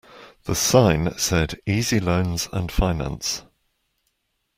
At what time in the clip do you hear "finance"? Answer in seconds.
2.71-3.43